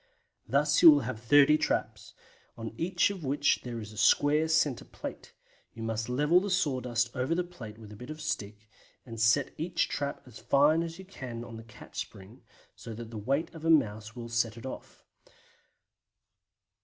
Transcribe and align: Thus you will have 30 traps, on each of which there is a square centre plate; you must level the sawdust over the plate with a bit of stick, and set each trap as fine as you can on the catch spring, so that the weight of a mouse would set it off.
Thus 0.47 0.81
you 0.81 0.89
will 0.89 0.99
have 1.01 1.19
30 1.21 1.59
traps, 1.59 2.13
on 2.57 2.73
each 2.75 3.11
of 3.11 3.23
which 3.23 3.61
there 3.61 3.79
is 3.79 3.91
a 3.93 3.97
square 3.99 4.47
centre 4.47 4.83
plate; 4.83 5.35
you 5.75 5.83
must 5.83 6.09
level 6.09 6.39
the 6.41 6.49
sawdust 6.49 7.15
over 7.15 7.35
the 7.35 7.43
plate 7.43 7.77
with 7.77 7.91
a 7.91 7.95
bit 7.95 8.09
of 8.09 8.19
stick, 8.19 8.67
and 9.05 9.21
set 9.21 9.53
each 9.59 9.87
trap 9.89 10.23
as 10.25 10.39
fine 10.39 10.81
as 10.81 10.97
you 10.97 11.05
can 11.05 11.43
on 11.43 11.55
the 11.57 11.63
catch 11.63 11.99
spring, 11.99 12.41
so 12.75 12.95
that 12.95 13.11
the 13.11 13.17
weight 13.19 13.53
of 13.53 13.63
a 13.63 13.69
mouse 13.69 14.15
would 14.15 14.31
set 14.31 14.57
it 14.57 14.65
off. 14.65 15.03